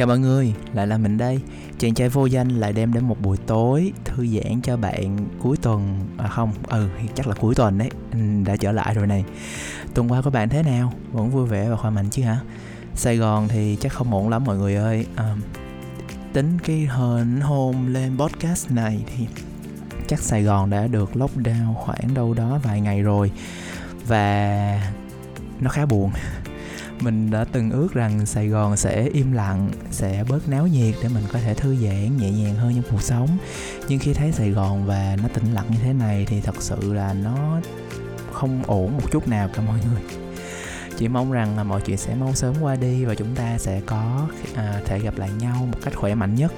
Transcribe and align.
Chào 0.00 0.06
mọi 0.06 0.18
người, 0.18 0.54
lại 0.74 0.86
là 0.86 0.98
mình 0.98 1.18
đây. 1.18 1.40
Chàng 1.78 1.94
trai 1.94 2.08
vô 2.08 2.26
danh 2.26 2.48
lại 2.48 2.72
đem 2.72 2.92
đến 2.92 3.04
một 3.04 3.20
buổi 3.20 3.36
tối 3.36 3.92
Thư 4.04 4.26
giãn 4.26 4.60
cho 4.62 4.76
bạn 4.76 5.18
cuối 5.42 5.56
tuần. 5.56 6.00
À 6.18 6.28
không, 6.28 6.52
ừ, 6.68 6.88
chắc 7.14 7.26
là 7.26 7.34
cuối 7.34 7.54
tuần 7.54 7.78
đấy. 7.78 7.90
Ừ, 8.12 8.18
đã 8.44 8.56
trở 8.56 8.72
lại 8.72 8.94
rồi 8.94 9.06
này. 9.06 9.24
Tuần 9.94 10.12
qua 10.12 10.22
của 10.22 10.30
bạn 10.30 10.48
thế 10.48 10.62
nào? 10.62 10.92
Vẫn 11.12 11.30
vui 11.30 11.46
vẻ 11.46 11.70
và 11.70 11.76
khỏe 11.76 11.90
mạnh 11.90 12.08
chứ 12.10 12.22
hả? 12.22 12.38
Sài 12.94 13.16
Gòn 13.16 13.48
thì 13.48 13.76
chắc 13.80 13.92
không 13.92 14.14
ổn 14.14 14.28
lắm 14.28 14.44
mọi 14.44 14.56
người 14.56 14.74
ơi. 14.74 15.06
À, 15.16 15.36
Tính 16.32 16.58
cái 16.64 16.88
hên 16.96 17.40
hôm 17.40 17.94
lên 17.94 18.18
podcast 18.18 18.70
này 18.70 19.04
thì 19.06 19.26
Chắc 20.08 20.20
Sài 20.20 20.42
Gòn 20.42 20.70
đã 20.70 20.86
được 20.86 21.10
lockdown 21.14 21.74
khoảng 21.74 22.14
đâu 22.14 22.34
đó 22.34 22.60
vài 22.62 22.80
ngày 22.80 23.02
rồi. 23.02 23.30
Và 24.06 24.92
nó 25.60 25.70
khá 25.70 25.86
buồn 25.86 26.10
mình 27.02 27.30
đã 27.30 27.44
từng 27.52 27.70
ước 27.70 27.94
rằng 27.94 28.26
Sài 28.26 28.48
Gòn 28.48 28.76
sẽ 28.76 29.08
im 29.12 29.32
lặng, 29.32 29.70
sẽ 29.90 30.24
bớt 30.28 30.48
náo 30.48 30.66
nhiệt 30.66 30.94
để 31.02 31.08
mình 31.08 31.24
có 31.32 31.38
thể 31.38 31.54
thư 31.54 31.76
giãn 31.76 32.16
nhẹ 32.16 32.30
nhàng 32.30 32.54
hơn 32.54 32.74
trong 32.74 32.84
cuộc 32.90 33.02
sống. 33.02 33.28
Nhưng 33.88 33.98
khi 33.98 34.14
thấy 34.14 34.32
Sài 34.32 34.50
Gòn 34.50 34.86
và 34.86 35.16
nó 35.22 35.28
tĩnh 35.28 35.52
lặng 35.52 35.66
như 35.70 35.76
thế 35.82 35.92
này 35.92 36.26
thì 36.28 36.40
thật 36.40 36.62
sự 36.62 36.92
là 36.92 37.12
nó 37.12 37.60
không 38.32 38.62
ổn 38.66 38.92
một 38.92 39.10
chút 39.10 39.28
nào 39.28 39.48
cả 39.54 39.62
mọi 39.66 39.78
người. 39.90 40.02
Chỉ 40.98 41.08
mong 41.08 41.32
rằng 41.32 41.56
là 41.56 41.64
mọi 41.64 41.80
chuyện 41.80 41.96
sẽ 41.96 42.14
mau 42.14 42.34
sớm 42.34 42.54
qua 42.60 42.76
đi 42.76 43.04
và 43.04 43.14
chúng 43.14 43.34
ta 43.34 43.58
sẽ 43.58 43.80
có 43.86 44.28
à, 44.54 44.80
thể 44.84 44.98
gặp 44.98 45.18
lại 45.18 45.30
nhau 45.38 45.68
một 45.72 45.78
cách 45.82 45.94
khỏe 45.96 46.14
mạnh 46.14 46.34
nhất 46.34 46.52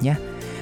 nhé. 0.00 0.14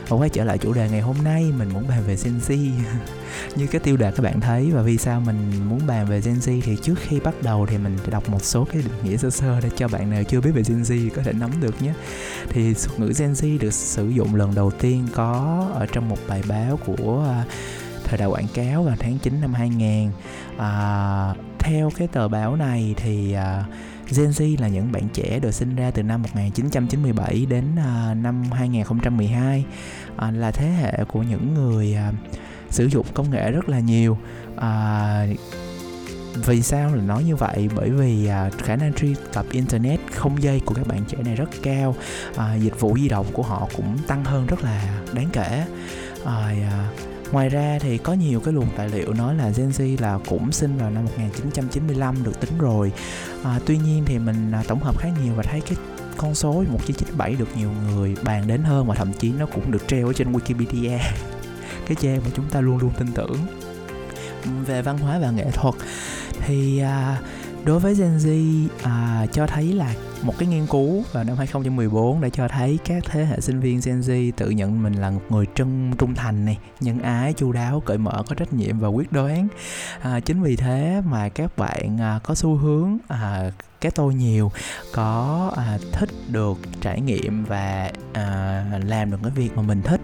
Và 0.08 0.16
quay 0.16 0.28
trở 0.28 0.44
lại 0.44 0.58
chủ 0.58 0.72
đề 0.72 0.88
ngày 0.90 1.00
hôm 1.00 1.16
nay 1.24 1.52
mình 1.58 1.68
muốn 1.72 1.88
bàn 1.88 2.02
về 2.06 2.16
Gen 2.24 2.38
Z. 2.48 2.70
Như 3.56 3.66
cái 3.66 3.80
tiêu 3.80 3.96
đề 3.96 4.10
các 4.10 4.22
bạn 4.22 4.40
thấy 4.40 4.70
và 4.70 4.82
vì 4.82 4.98
sao 4.98 5.20
mình 5.20 5.68
muốn 5.68 5.80
bàn 5.86 6.06
về 6.06 6.20
Gen 6.20 6.34
Z 6.34 6.60
thì 6.64 6.76
trước 6.82 6.94
khi 7.00 7.20
bắt 7.20 7.34
đầu 7.42 7.66
thì 7.66 7.78
mình 7.78 7.96
đọc 8.10 8.28
một 8.28 8.44
số 8.44 8.64
cái 8.64 8.82
định 8.82 9.04
nghĩa 9.04 9.16
sơ 9.16 9.30
sơ 9.30 9.60
để 9.60 9.70
cho 9.76 9.88
bạn 9.88 10.10
nào 10.10 10.22
chưa 10.24 10.40
biết 10.40 10.50
về 10.54 10.62
Gen 10.68 10.82
Z 10.82 11.10
có 11.16 11.22
thể 11.22 11.32
nắm 11.32 11.50
được 11.60 11.82
nhé. 11.82 11.92
Thì 12.48 12.74
thuật 12.74 13.00
ngữ 13.00 13.12
Gen 13.18 13.32
Z 13.32 13.58
được 13.58 13.72
sử 13.72 14.08
dụng 14.08 14.34
lần 14.34 14.54
đầu 14.54 14.70
tiên 14.70 15.08
có 15.14 15.64
ở 15.74 15.86
trong 15.86 16.08
một 16.08 16.18
bài 16.28 16.42
báo 16.48 16.78
của 16.86 17.24
à, 17.28 17.44
thời 18.04 18.18
đại 18.18 18.28
quảng 18.28 18.48
cáo 18.54 18.82
vào 18.82 18.96
tháng 18.98 19.18
9 19.18 19.40
năm 19.40 19.54
2000 19.54 20.10
à, 20.58 21.34
Theo 21.64 21.90
cái 21.96 22.08
tờ 22.08 22.28
báo 22.28 22.56
này 22.56 22.94
thì 22.96 23.32
à, 23.32 23.64
Gen 24.10 24.30
Z 24.30 24.60
là 24.60 24.68
những 24.68 24.92
bạn 24.92 25.08
trẻ 25.12 25.38
được 25.38 25.50
sinh 25.50 25.76
ra 25.76 25.90
từ 25.90 26.02
năm 26.02 26.22
1997 26.22 27.46
đến 27.48 27.64
uh, 27.72 28.16
năm 28.16 28.42
2012 28.52 29.64
uh, 30.14 30.20
à, 30.20 30.30
là 30.30 30.50
thế 30.50 30.66
hệ 30.68 31.04
của 31.04 31.22
những 31.22 31.54
người 31.54 31.96
uh, 32.08 32.14
sử 32.70 32.86
dụng 32.86 33.06
công 33.14 33.30
nghệ 33.30 33.50
rất 33.50 33.68
là 33.68 33.80
nhiều. 33.80 34.18
Uh, 34.54 35.38
vì 36.34 36.62
sao 36.62 36.94
là 36.94 37.02
nói 37.02 37.24
như 37.24 37.36
vậy? 37.36 37.68
Bởi 37.76 37.90
vì 37.90 38.26
à, 38.26 38.50
khả 38.58 38.76
năng 38.76 38.92
truy 38.92 39.14
cập 39.32 39.46
internet 39.50 40.00
không 40.14 40.42
dây 40.42 40.60
của 40.64 40.74
các 40.74 40.86
bạn 40.86 41.04
trẻ 41.08 41.18
này 41.24 41.34
rất 41.34 41.48
cao. 41.62 41.96
À, 42.36 42.54
dịch 42.54 42.80
vụ 42.80 42.96
di 42.98 43.08
động 43.08 43.26
của 43.32 43.42
họ 43.42 43.68
cũng 43.76 43.98
tăng 44.06 44.24
hơn 44.24 44.46
rất 44.46 44.62
là 44.62 45.02
đáng 45.12 45.28
kể. 45.32 45.64
À, 46.24 46.54
à, 46.70 46.88
Ngoài 47.32 47.48
ra 47.48 47.78
thì 47.80 47.98
có 47.98 48.12
nhiều 48.12 48.40
cái 48.40 48.54
luồng 48.54 48.68
tài 48.76 48.88
liệu 48.88 49.12
nói 49.12 49.34
là 49.34 49.50
Gen 49.56 49.68
Z 49.68 50.00
là 50.00 50.18
cũng 50.28 50.52
sinh 50.52 50.78
vào 50.78 50.90
năm 50.90 51.04
1995 51.04 52.22
được 52.22 52.40
tính 52.40 52.58
rồi. 52.58 52.92
À, 53.44 53.58
Tuy 53.66 53.78
nhiên 53.78 54.02
thì 54.06 54.18
mình 54.18 54.52
à, 54.52 54.62
tổng 54.68 54.82
hợp 54.82 54.98
khá 54.98 55.08
nhiều 55.22 55.34
và 55.34 55.42
thấy 55.42 55.60
cái 55.60 55.76
con 56.16 56.34
số 56.34 56.52
1997 56.52 57.34
được 57.34 57.48
nhiều 57.56 57.70
người 57.86 58.16
bàn 58.22 58.46
đến 58.46 58.62
hơn 58.62 58.86
và 58.86 58.94
thậm 58.94 59.12
chí 59.12 59.32
nó 59.38 59.46
cũng 59.46 59.70
được 59.70 59.88
treo 59.88 60.06
ở 60.06 60.12
trên 60.12 60.32
Wikipedia. 60.32 60.98
Cái 61.86 61.96
trang 62.00 62.20
mà 62.24 62.30
chúng 62.36 62.50
ta 62.50 62.60
luôn 62.60 62.78
luôn 62.78 62.92
tin 62.98 63.12
tưởng. 63.12 63.36
Về 64.66 64.82
văn 64.82 64.98
hóa 64.98 65.18
và 65.18 65.30
nghệ 65.30 65.50
thuật 65.52 65.74
thì 66.46 66.78
à, 66.78 67.20
đối 67.64 67.78
với 67.78 67.94
Gen 67.94 68.16
Z 68.16 68.66
à, 68.82 69.26
cho 69.32 69.46
thấy 69.46 69.72
là 69.72 69.94
một 70.24 70.34
cái 70.38 70.48
nghiên 70.48 70.66
cứu 70.66 71.02
vào 71.12 71.24
năm 71.24 71.36
2014 71.36 72.20
đã 72.20 72.28
cho 72.28 72.48
thấy 72.48 72.78
các 72.84 73.02
thế 73.06 73.24
hệ 73.24 73.40
sinh 73.40 73.60
viên 73.60 73.80
Gen 73.84 74.00
Z 74.00 74.32
tự 74.36 74.50
nhận 74.50 74.82
mình 74.82 74.94
là 74.94 75.10
một 75.10 75.20
người 75.28 75.46
trung 75.46 75.92
trung 75.98 76.14
thành 76.14 76.44
này, 76.44 76.58
nhân 76.80 76.98
ái, 76.98 77.32
chu 77.32 77.52
đáo, 77.52 77.82
cởi 77.86 77.98
mở, 77.98 78.22
có 78.28 78.34
trách 78.34 78.52
nhiệm 78.52 78.78
và 78.78 78.88
quyết 78.88 79.12
đoán. 79.12 79.48
À, 80.00 80.20
chính 80.20 80.42
vì 80.42 80.56
thế 80.56 81.02
mà 81.04 81.28
các 81.28 81.58
bạn 81.58 82.00
à, 82.00 82.20
có 82.22 82.34
xu 82.34 82.56
hướng 82.56 82.98
à, 83.08 83.50
cái 83.84 83.92
tôi 83.94 84.14
nhiều 84.14 84.52
có 84.92 85.50
à, 85.56 85.78
thích 85.92 86.08
được 86.28 86.58
trải 86.80 87.00
nghiệm 87.00 87.44
và 87.44 87.90
à, 88.12 88.64
làm 88.84 89.10
được 89.10 89.16
cái 89.22 89.30
việc 89.30 89.56
mà 89.56 89.62
mình 89.62 89.82
thích 89.82 90.00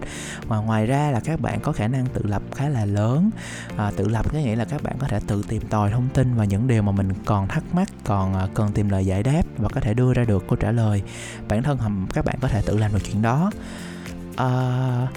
và 0.47 0.57
ngoài 0.57 0.85
ra 0.85 1.11
là 1.11 1.19
các 1.19 1.39
bạn 1.39 1.59
có 1.61 1.71
khả 1.71 1.87
năng 1.87 2.05
tự 2.05 2.21
lập 2.23 2.41
khá 2.55 2.69
là 2.69 2.85
lớn 2.85 3.29
à, 3.77 3.91
tự 3.95 4.07
lập 4.07 4.33
có 4.33 4.39
nghĩa 4.39 4.55
là 4.55 4.65
các 4.65 4.83
bạn 4.83 4.95
có 4.99 5.07
thể 5.07 5.19
tự 5.27 5.43
tìm 5.47 5.61
tòi 5.61 5.91
thông 5.91 6.09
tin 6.13 6.35
và 6.35 6.45
những 6.45 6.67
điều 6.67 6.81
mà 6.81 6.91
mình 6.91 7.09
còn 7.25 7.47
thắc 7.47 7.63
mắc 7.73 7.89
còn 8.03 8.33
à, 8.33 8.47
cần 8.53 8.71
tìm 8.71 8.89
lời 8.89 9.05
giải 9.05 9.23
đáp 9.23 9.41
và 9.57 9.69
có 9.69 9.81
thể 9.81 9.93
đưa 9.93 10.10
ra 10.13 10.23
được 10.23 10.47
câu 10.47 10.55
trả 10.55 10.71
lời. 10.71 11.01
Bản 11.47 11.63
thân 11.63 11.77
hầm 11.77 12.07
các 12.13 12.25
bạn 12.25 12.35
có 12.41 12.47
thể 12.47 12.61
tự 12.65 12.77
làm 12.77 12.93
được 12.93 12.99
chuyện 13.03 13.21
đó. 13.21 13.51
À, 14.35 15.07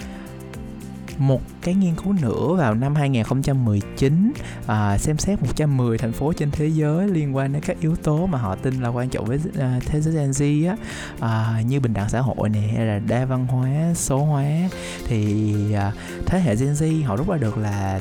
một 1.17 1.41
cái 1.61 1.73
nghiên 1.73 1.95
cứu 1.95 2.13
nữa 2.13 2.55
vào 2.57 2.73
năm 2.73 2.95
2019 2.95 4.31
à, 4.67 4.97
xem 4.97 5.17
xét 5.17 5.41
110 5.41 5.97
thành 5.97 6.11
phố 6.11 6.33
trên 6.33 6.51
thế 6.51 6.67
giới 6.67 7.07
liên 7.07 7.35
quan 7.35 7.53
đến 7.53 7.61
các 7.65 7.79
yếu 7.79 7.95
tố 7.95 8.25
mà 8.25 8.37
họ 8.37 8.55
tin 8.55 8.81
là 8.81 8.89
quan 8.89 9.09
trọng 9.09 9.25
với 9.25 9.39
à, 9.59 9.79
thế 9.85 10.01
giới 10.01 10.13
Gen 10.13 10.31
Z 10.31 10.69
á. 10.69 10.75
À, 11.19 11.61
như 11.67 11.79
bình 11.79 11.93
đẳng 11.93 12.09
xã 12.09 12.21
hội 12.21 12.49
này 12.49 12.67
hay 12.77 12.85
là 12.85 12.99
đa 12.99 13.25
văn 13.25 13.47
hóa 13.47 13.93
số 13.95 14.17
hóa 14.17 14.45
thì 15.07 15.53
à, 15.73 15.91
thế 16.25 16.39
hệ 16.39 16.55
Gen 16.55 16.73
Z 16.73 17.05
họ 17.05 17.15
rút 17.15 17.29
ra 17.29 17.37
được 17.37 17.57
là 17.57 17.99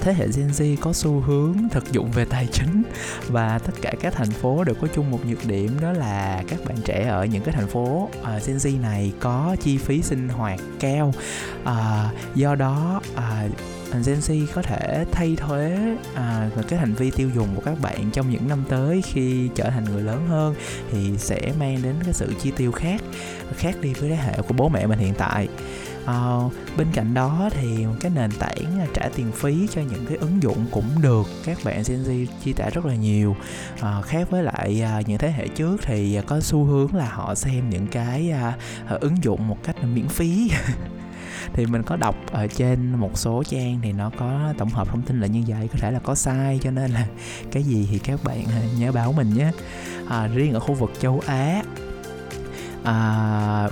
thế 0.00 0.14
hệ 0.14 0.26
Gen 0.36 0.48
Z 0.48 0.76
có 0.80 0.92
xu 0.92 1.20
hướng 1.20 1.56
thực 1.70 1.92
dụng 1.92 2.10
về 2.10 2.24
tài 2.24 2.48
chính 2.52 2.82
và 3.28 3.58
tất 3.58 3.72
cả 3.82 3.92
các 4.00 4.12
thành 4.12 4.30
phố 4.30 4.64
đều 4.64 4.74
có 4.74 4.88
chung 4.94 5.10
một 5.10 5.26
nhược 5.26 5.46
điểm 5.46 5.70
đó 5.80 5.92
là 5.92 6.42
các 6.48 6.58
bạn 6.68 6.76
trẻ 6.84 7.06
ở 7.08 7.24
những 7.24 7.42
cái 7.42 7.54
thành 7.54 7.66
phố 7.66 8.08
uh, 8.20 8.46
Gen 8.46 8.56
Z 8.56 8.80
này 8.80 9.12
có 9.20 9.56
chi 9.62 9.78
phí 9.78 10.02
sinh 10.02 10.28
hoạt 10.28 10.60
cao. 10.80 11.12
Uh, 11.62 12.34
do 12.34 12.54
đó 12.54 13.00
uh, 13.14 13.52
Gen 14.04 14.18
Z 14.18 14.46
có 14.54 14.62
thể 14.62 15.04
thay 15.12 15.36
thế 15.36 15.96
à, 16.14 16.50
cái 16.68 16.78
hành 16.78 16.94
vi 16.94 17.10
tiêu 17.10 17.30
dùng 17.34 17.48
của 17.54 17.62
các 17.64 17.80
bạn 17.82 18.10
trong 18.12 18.30
những 18.30 18.48
năm 18.48 18.64
tới 18.68 19.02
khi 19.02 19.48
trở 19.54 19.70
thành 19.70 19.84
người 19.84 20.02
lớn 20.02 20.26
hơn 20.28 20.54
thì 20.92 21.18
sẽ 21.18 21.52
mang 21.60 21.82
đến 21.82 21.94
cái 22.04 22.12
sự 22.12 22.34
chi 22.42 22.52
tiêu 22.56 22.72
khác 22.72 23.00
khác 23.56 23.74
đi 23.80 23.92
với 23.94 24.10
thế 24.10 24.16
hệ 24.16 24.32
của 24.48 24.54
bố 24.56 24.68
mẹ 24.68 24.86
mình 24.86 24.98
hiện 24.98 25.14
tại 25.18 25.48
uh, 26.06 26.52
bên 26.76 26.86
cạnh 26.92 27.14
đó 27.14 27.50
thì 27.52 27.86
cái 28.00 28.12
nền 28.14 28.30
tảng 28.38 28.80
à, 28.80 28.86
trả 28.94 29.08
tiền 29.14 29.32
phí 29.32 29.68
cho 29.74 29.80
những 29.80 30.06
cái 30.06 30.16
ứng 30.16 30.42
dụng 30.42 30.66
cũng 30.70 31.02
được 31.02 31.26
các 31.44 31.58
bạn 31.64 31.82
Gen 31.88 32.02
Z 32.02 32.26
chi 32.44 32.52
trả 32.56 32.70
rất 32.70 32.86
là 32.86 32.94
nhiều. 32.94 33.36
Uh, 33.74 34.04
khác 34.04 34.30
với 34.30 34.42
lại 34.42 34.82
uh, 35.00 35.08
những 35.08 35.18
thế 35.18 35.30
hệ 35.30 35.48
trước 35.48 35.76
thì 35.82 36.18
có 36.26 36.40
xu 36.40 36.64
hướng 36.64 36.94
là 36.94 37.08
họ 37.08 37.34
xem 37.34 37.70
những 37.70 37.86
cái 37.86 38.32
uh, 38.94 39.00
ứng 39.00 39.16
dụng 39.22 39.48
một 39.48 39.58
cách 39.64 39.76
miễn 39.84 40.08
phí. 40.08 40.50
Thì 41.52 41.66
mình 41.66 41.82
có 41.82 41.96
đọc 41.96 42.16
ở 42.32 42.46
trên 42.46 42.94
một 42.94 43.18
số 43.18 43.42
trang 43.42 43.80
thì 43.82 43.92
nó 43.92 44.10
có 44.18 44.54
tổng 44.58 44.68
hợp 44.68 44.88
thông 44.88 45.02
tin 45.02 45.20
là 45.20 45.26
như 45.26 45.42
vậy 45.46 45.68
có 45.72 45.78
thể 45.78 45.90
là 45.90 45.98
có 45.98 46.14
sai 46.14 46.60
cho 46.62 46.70
nên 46.70 46.90
là 46.90 47.06
cái 47.52 47.62
gì 47.62 47.88
thì 47.90 47.98
các 47.98 48.24
bạn 48.24 48.44
nhớ 48.78 48.92
báo 48.92 49.12
mình 49.12 49.34
nhé. 49.34 49.50
À, 50.08 50.26
riêng 50.26 50.52
ở 50.52 50.60
khu 50.60 50.74
vực 50.74 50.90
châu 51.00 51.22
á 51.26 51.62
à, 52.84 53.68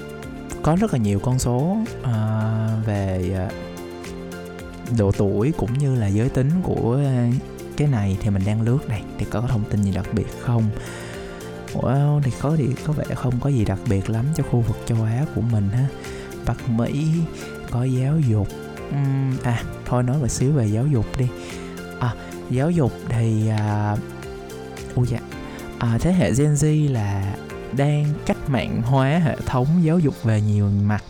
có 0.64 0.76
rất 0.80 0.92
là 0.92 0.98
nhiều 0.98 1.18
con 1.18 1.38
số 1.38 1.76
uh, 2.00 2.86
về 2.86 3.32
à, 3.36 3.48
độ 4.98 5.12
tuổi 5.12 5.52
cũng 5.56 5.78
như 5.78 5.94
là 5.94 6.06
giới 6.06 6.28
tính 6.28 6.50
của 6.62 7.00
cái 7.76 7.88
này 7.88 8.16
thì 8.20 8.30
mình 8.30 8.42
đang 8.46 8.62
lướt 8.62 8.78
này 8.88 9.02
thì 9.18 9.26
có 9.30 9.40
thông 9.40 9.64
tin 9.70 9.82
gì 9.82 9.92
đặc 9.92 10.06
biệt 10.12 10.26
không? 10.40 10.64
Wow, 11.74 12.20
thì 12.22 12.30
có 12.40 12.54
thì 12.56 12.68
có 12.86 12.92
vẻ 12.92 13.04
không 13.14 13.40
có 13.40 13.50
gì 13.50 13.64
đặc 13.64 13.78
biệt 13.88 14.10
lắm 14.10 14.24
cho 14.36 14.44
khu 14.50 14.60
vực 14.60 14.76
châu 14.86 15.02
Á 15.02 15.24
của 15.34 15.40
mình 15.40 15.68
ha. 15.68 15.86
Bắc 16.46 16.68
Mỹ 16.68 17.06
có 17.70 17.84
giáo 17.84 18.18
dục. 18.18 18.48
Uhm, 18.88 19.36
à 19.42 19.62
thôi 19.86 20.02
nói 20.02 20.18
một 20.18 20.28
xíu 20.28 20.52
về 20.52 20.66
giáo 20.66 20.86
dục 20.86 21.06
đi. 21.18 21.26
À 22.00 22.14
giáo 22.50 22.70
dục 22.70 22.92
thì 23.08 23.48
à, 23.48 23.96
uh, 25.00 25.08
dạ 25.08 25.18
à, 25.78 25.98
thế 26.00 26.12
hệ 26.12 26.32
Gen 26.32 26.54
Z 26.54 26.92
là 26.92 27.34
đang 27.76 28.04
cách 28.26 28.36
mạng 28.48 28.82
hóa 28.82 29.08
hệ 29.24 29.36
thống 29.46 29.66
giáo 29.80 29.98
dục 29.98 30.14
về 30.22 30.40
nhiều 30.40 30.70
mặt. 30.82 31.04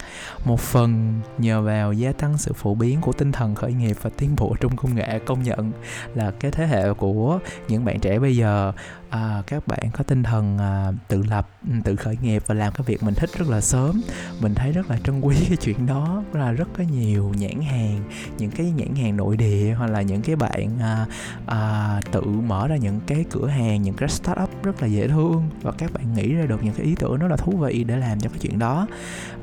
Một 0.44 0.60
phần 0.60 1.20
nhờ 1.38 1.62
vào 1.62 1.92
gia 1.92 2.12
tăng 2.12 2.38
sự 2.38 2.52
phổ 2.52 2.74
biến 2.74 3.00
của 3.00 3.12
tinh 3.12 3.32
thần 3.32 3.54
khởi 3.54 3.72
nghiệp 3.72 3.96
và 4.02 4.10
tiến 4.18 4.36
bộ 4.36 4.56
trong 4.60 4.76
công 4.76 4.94
nghệ 4.94 5.18
công 5.26 5.42
nhận 5.42 5.72
là 6.14 6.30
cái 6.40 6.50
thế 6.50 6.66
hệ 6.66 6.92
của 6.92 7.38
những 7.68 7.84
bạn 7.84 8.00
trẻ 8.00 8.18
bây 8.18 8.36
giờ 8.36 8.72
à, 9.10 9.42
các 9.46 9.66
bạn 9.66 9.90
có 9.92 10.04
tinh 10.04 10.22
thần 10.22 10.58
à, 10.58 10.92
tự 11.08 11.22
lập 11.30 11.48
tự 11.84 11.96
khởi 11.96 12.18
nghiệp 12.22 12.42
và 12.46 12.54
làm 12.54 12.72
cái 12.72 12.84
việc 12.86 13.02
mình 13.02 13.14
thích 13.14 13.30
rất 13.38 13.48
là 13.48 13.60
sớm. 13.60 14.00
Mình 14.40 14.54
thấy 14.54 14.72
rất 14.72 14.90
là 14.90 14.98
trân 15.04 15.20
quý 15.20 15.36
cái 15.48 15.56
chuyện 15.56 15.86
đó 15.86 16.22
là 16.32 16.52
rất 16.52 16.68
có 16.78 16.84
nhiều 16.84 17.32
nhãn 17.36 17.62
hàng 17.62 18.00
những 18.38 18.50
cái 18.50 18.70
nhãn 18.70 18.94
hàng 18.94 19.16
nội 19.16 19.36
địa 19.36 19.74
hoặc 19.78 19.90
là 19.90 20.02
những 20.02 20.22
cái 20.22 20.36
bạn 20.36 20.78
à, 20.80 21.06
à, 21.46 22.00
tự 22.12 22.22
mở 22.22 22.68
ra 22.68 22.76
những 22.76 23.00
cái 23.06 23.24
cửa 23.30 23.46
hàng 23.46 23.82
những 23.82 23.94
cái 23.94 24.08
startup 24.08 24.62
rất 24.62 24.82
là 24.82 24.88
dễ 24.88 25.08
thương 25.08 25.48
và 25.62 25.72
các 25.72 25.92
bạn 25.92 26.14
nghĩ 26.14 26.34
ra 26.34 26.46
được 26.46 26.53
được 26.54 26.64
những 26.64 26.74
cái 26.74 26.86
ý 26.86 26.94
tưởng 26.94 27.18
rất 27.18 27.28
là 27.28 27.36
thú 27.36 27.56
vị 27.56 27.84
để 27.84 27.96
làm 27.96 28.20
cho 28.20 28.28
cái 28.28 28.38
chuyện 28.38 28.58
đó. 28.58 28.86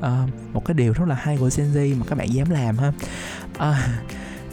À, 0.00 0.26
một 0.52 0.64
cái 0.64 0.74
điều 0.74 0.92
rất 0.92 1.08
là 1.08 1.14
hay 1.14 1.36
của 1.36 1.50
Gen 1.56 1.72
Z 1.72 1.98
mà 1.98 2.06
các 2.08 2.18
bạn 2.18 2.34
dám 2.34 2.50
làm 2.50 2.78
ha. 2.78 2.92
À, 3.58 3.88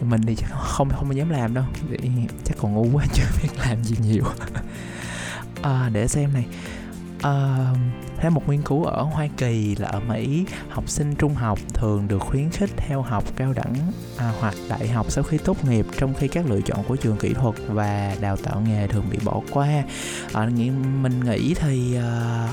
mình 0.02 0.22
thì 0.28 0.36
chắc 0.36 0.50
không 0.52 0.90
không 0.90 1.16
dám 1.16 1.30
làm 1.30 1.54
đâu 1.54 1.64
thì 1.90 2.10
chắc 2.46 2.58
còn 2.62 2.74
ngu 2.74 2.88
quá 2.94 3.06
chưa 3.14 3.24
biết 3.42 3.50
làm 3.60 3.84
gì 3.84 3.96
nhiều. 4.04 4.24
À, 5.62 5.90
để 5.94 6.08
xem 6.08 6.34
này. 6.34 6.46
À, 7.22 7.58
theo 8.20 8.32
một 8.32 8.50
nghiên 8.50 8.62
cứu 8.62 8.84
ở 8.84 9.04
Hoa 9.04 9.28
Kỳ 9.38 9.76
là 9.76 9.88
ở 9.88 10.00
Mỹ 10.00 10.46
học 10.70 10.90
sinh 10.90 11.16
trung 11.16 11.34
học 11.34 11.60
thường 11.74 12.08
được 12.08 12.20
khuyến 12.20 12.50
khích 12.50 12.70
theo 12.78 13.02
học 13.02 13.24
cao 13.36 13.54
đẳng 13.54 13.76
à, 14.18 14.34
hoặc 14.40 14.56
đại 14.70 14.88
học 14.88 15.12
sau 15.12 15.24
khi 15.24 15.38
tốt 15.38 15.66
nghiệp 15.66 15.86
trong 15.98 16.14
khi 16.14 16.28
các 16.28 16.50
lựa 16.50 16.62
chọn 16.62 16.84
của 16.88 16.96
trường 16.96 17.18
kỹ 17.18 17.34
thuật 17.34 17.56
và 17.68 18.16
đào 18.22 18.38
tạo 18.38 18.62
nghề 18.62 18.88
thường 18.88 19.06
bị 19.12 19.18
bỏ 19.26 19.42
qua. 19.52 19.84
À, 20.34 20.50
mình 21.02 21.20
nghĩ 21.26 21.54
thì 21.54 21.96
à, 21.96 22.50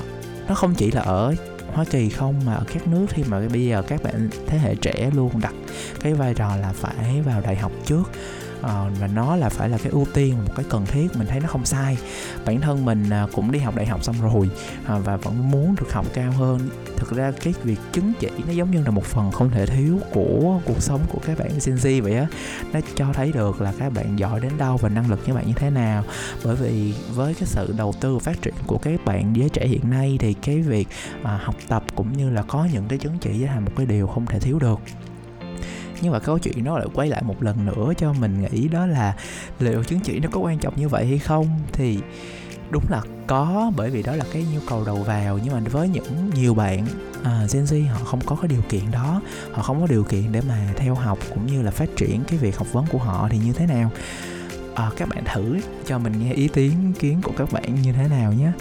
nó 0.47 0.55
không 0.55 0.73
chỉ 0.75 0.91
là 0.91 1.01
ở 1.01 1.35
Hoa 1.73 1.85
Kỳ 1.85 2.09
không 2.09 2.45
mà 2.45 2.53
ở 2.53 2.63
các 2.73 2.87
nước 2.87 3.05
khi 3.09 3.23
mà 3.27 3.41
bây 3.51 3.65
giờ 3.65 3.81
các 3.81 4.03
bạn 4.03 4.29
thế 4.47 4.57
hệ 4.57 4.75
trẻ 4.75 5.11
luôn 5.13 5.31
đặt 5.41 5.53
cái 5.99 6.13
vai 6.13 6.33
trò 6.33 6.55
là 6.55 6.73
phải 6.75 7.21
vào 7.21 7.41
đại 7.41 7.55
học 7.55 7.71
trước 7.85 8.11
uh, 8.59 8.99
và 8.99 9.07
nó 9.13 9.35
là 9.35 9.49
phải 9.49 9.69
là 9.69 9.77
cái 9.77 9.91
ưu 9.91 10.05
tiên 10.13 10.35
một 10.45 10.51
cái 10.55 10.65
cần 10.69 10.85
thiết 10.85 11.07
mình 11.15 11.27
thấy 11.27 11.39
nó 11.39 11.47
không 11.47 11.65
sai. 11.65 11.97
Bản 12.45 12.61
thân 12.61 12.85
mình 12.85 13.09
uh, 13.23 13.31
cũng 13.31 13.51
đi 13.51 13.59
học 13.59 13.75
đại 13.75 13.85
học 13.85 14.03
xong 14.03 14.15
rồi 14.21 14.49
uh, 14.95 15.05
và 15.05 15.17
vẫn 15.17 15.51
muốn 15.51 15.75
được 15.75 15.93
học 15.93 16.05
cao 16.13 16.31
hơn. 16.31 16.69
Thực 16.97 17.11
ra 17.11 17.31
cái 17.43 17.53
việc 17.63 17.79
chứng 17.91 18.13
chỉ 18.19 18.29
nó 18.47 18.51
giống 18.51 18.71
như 18.71 18.83
là 18.83 18.89
một 18.89 19.03
phần 19.03 19.31
không 19.31 19.49
thể 19.49 19.65
thiếu 19.65 19.99
của 20.11 20.59
cuộc 20.65 20.81
sống 20.81 21.01
của 21.09 21.19
các 21.25 21.39
bạn 21.39 21.49
Gen 21.65 21.75
Z 21.75 22.03
vậy 22.03 22.17
á. 22.17 22.27
Nó 22.73 22.79
cho 22.95 23.05
thấy 23.13 23.31
được 23.31 23.61
là 23.61 23.73
các 23.79 23.93
bạn 23.93 24.19
giỏi 24.19 24.39
đến 24.39 24.51
đâu 24.57 24.77
và 24.77 24.89
năng 24.89 25.09
lực 25.09 25.19
các 25.25 25.35
bạn 25.35 25.47
như 25.47 25.53
thế 25.55 25.69
nào. 25.69 26.03
Bởi 26.43 26.55
vì 26.55 26.93
với 27.13 27.33
cái 27.33 27.45
sự 27.45 27.73
đầu 27.77 27.93
tư 28.01 28.19
phát 28.19 28.41
triển 28.41 28.53
của 28.67 28.77
các 28.77 29.05
bạn 29.05 29.35
giới 29.35 29.49
trẻ 29.49 29.67
hiện 29.67 29.89
nay 29.89 30.17
thì 30.19 30.33
cái 30.33 30.61
việc 30.61 30.87
à, 31.23 31.39
học 31.43 31.55
tập 31.67 31.83
cũng 31.95 32.17
như 32.17 32.29
là 32.29 32.43
có 32.47 32.67
những 32.73 32.87
cái 32.87 32.99
chứng 32.99 33.17
chỉ 33.21 33.39
là 33.39 33.59
một 33.59 33.71
cái 33.77 33.85
điều 33.85 34.07
không 34.07 34.25
thể 34.25 34.39
thiếu 34.39 34.59
được 34.59 34.79
nhưng 36.01 36.11
mà 36.11 36.19
câu 36.19 36.39
chuyện 36.39 36.63
nó 36.63 36.77
lại 36.77 36.87
quay 36.93 37.09
lại 37.09 37.21
một 37.25 37.43
lần 37.43 37.65
nữa 37.65 37.93
cho 37.97 38.13
mình 38.13 38.41
nghĩ 38.41 38.67
đó 38.67 38.85
là 38.85 39.15
liệu 39.59 39.83
chứng 39.83 39.99
chỉ 39.99 40.19
nó 40.19 40.29
có 40.31 40.39
quan 40.39 40.59
trọng 40.59 40.73
như 40.77 40.89
vậy 40.89 41.05
hay 41.05 41.19
không? 41.19 41.47
Thì 41.73 41.99
đúng 42.69 42.83
là 42.89 43.01
có 43.27 43.71
bởi 43.75 43.89
vì 43.89 44.03
đó 44.03 44.15
là 44.15 44.25
cái 44.33 44.45
nhu 44.53 44.59
cầu 44.69 44.85
đầu 44.85 44.95
vào. 44.95 45.39
Nhưng 45.43 45.53
mà 45.53 45.59
với 45.71 45.89
những 45.89 46.29
nhiều 46.33 46.53
bạn 46.53 46.85
à, 47.23 47.47
Gen 47.53 47.63
Z 47.63 47.87
họ 47.87 47.99
không 48.05 48.21
có 48.25 48.35
cái 48.35 48.47
điều 48.47 48.61
kiện 48.69 48.91
đó. 48.91 49.21
Họ 49.51 49.63
không 49.63 49.81
có 49.81 49.87
điều 49.87 50.03
kiện 50.03 50.31
để 50.31 50.41
mà 50.47 50.73
theo 50.75 50.95
học 50.95 51.19
cũng 51.29 51.47
như 51.47 51.61
là 51.61 51.71
phát 51.71 51.89
triển 51.97 52.23
cái 52.27 52.39
việc 52.39 52.57
học 52.57 52.67
vấn 52.71 52.85
của 52.91 52.97
họ 52.97 53.27
thì 53.31 53.37
như 53.37 53.53
thế 53.53 53.65
nào? 53.67 53.91
À, 54.75 54.91
các 54.97 55.09
bạn 55.09 55.23
thử 55.33 55.59
cho 55.85 55.99
mình 55.99 56.13
nghe 56.19 56.33
ý 56.33 56.47
kiến 56.47 56.93
kiến 56.99 57.21
của 57.23 57.31
các 57.37 57.51
bạn 57.51 57.75
như 57.81 57.93
thế 57.93 58.07
nào 58.07 58.33
nhé. 58.33 58.51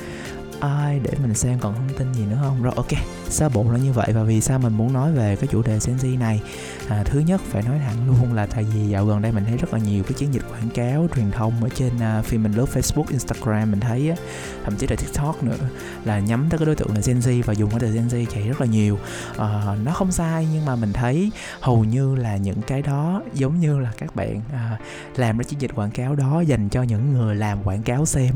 Ai 0.61 0.99
để 0.99 1.11
mình 1.23 1.35
xem 1.35 1.59
còn 1.61 1.75
thông 1.75 1.99
tin 1.99 2.15
gì 2.15 2.25
nữa 2.31 2.39
không? 2.43 2.63
Rồi 2.63 2.73
ok 2.77 2.93
sơ 3.31 3.49
bộ 3.49 3.65
là 3.73 3.79
như 3.79 3.93
vậy 3.93 4.13
và 4.13 4.23
vì 4.23 4.41
sao 4.41 4.59
mình 4.59 4.73
muốn 4.73 4.93
nói 4.93 5.13
về 5.13 5.37
cái 5.37 5.47
chủ 5.53 5.63
đề 5.63 5.79
Gen 5.87 5.97
Z 5.97 6.19
này? 6.19 6.41
À, 6.89 7.03
thứ 7.05 7.21
nhất 7.21 7.41
phải 7.51 7.63
nói 7.63 7.79
thẳng 7.79 8.07
luôn 8.07 8.35
là 8.35 8.47
tại 8.47 8.65
vì 8.65 8.89
dạo 8.89 9.07
gần 9.07 9.23
đây 9.23 9.33
mình 9.33 9.45
thấy 9.45 9.57
rất 9.57 9.73
là 9.73 9.79
nhiều 9.79 10.03
cái 10.03 10.13
chiến 10.13 10.35
dịch 10.35 10.43
quảng 10.51 10.69
cáo 10.75 11.07
truyền 11.17 11.31
thông 11.31 11.63
ở 11.63 11.69
trên 11.75 11.93
uh, 11.97 12.25
phim 12.25 12.43
mình 12.43 12.53
lướt 12.53 12.67
Facebook 12.75 13.05
Instagram 13.11 13.71
mình 13.71 13.81
thấy 13.81 14.11
á, 14.11 14.17
thậm 14.65 14.77
chí 14.77 14.87
là 14.87 14.97
TikTok 14.97 15.43
nữa 15.43 15.57
là 16.05 16.19
nhắm 16.19 16.47
tới 16.51 16.59
cái 16.59 16.67
đối 16.67 16.77
tượng 16.77 16.95
là 16.95 17.01
Gen 17.07 17.19
Z 17.19 17.43
và 17.45 17.53
dùng 17.53 17.71
cái 17.71 17.81
từ 17.81 17.93
Gen 17.93 18.09
Z 18.09 18.27
chạy 18.35 18.49
rất 18.49 18.61
là 18.61 18.67
nhiều. 18.67 18.99
À, 19.39 19.77
nó 19.85 19.93
không 19.93 20.13
sai 20.13 20.49
nhưng 20.53 20.65
mà 20.65 20.77
mình 20.77 20.93
thấy 20.93 21.31
hầu 21.61 21.85
như 21.85 22.15
là 22.15 22.37
những 22.37 22.63
cái 22.63 22.83
đó 22.83 23.23
giống 23.35 23.61
như 23.61 23.79
là 23.79 23.93
các 23.99 24.17
bạn 24.17 24.41
à, 24.53 24.79
làm 25.17 25.39
ra 25.39 25.43
chiến 25.43 25.61
dịch 25.61 25.71
quảng 25.75 25.91
cáo 25.91 26.15
đó 26.15 26.41
dành 26.41 26.69
cho 26.69 26.83
những 26.83 27.13
người 27.13 27.35
làm 27.35 27.63
quảng 27.63 27.83
cáo 27.83 28.07
xem. 28.07 28.35